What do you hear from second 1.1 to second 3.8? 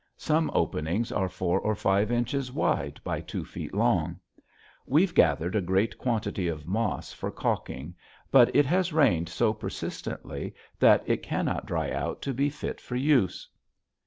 are four or five inches wide by two feet